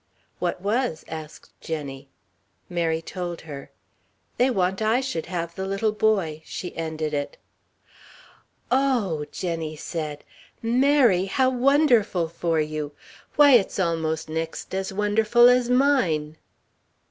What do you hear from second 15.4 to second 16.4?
as mine!"